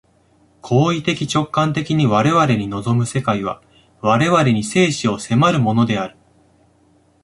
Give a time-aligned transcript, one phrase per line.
[0.63, 3.61] 行為的直観的に我々に臨む世界は、
[4.01, 6.17] 我々に生死を迫るものである。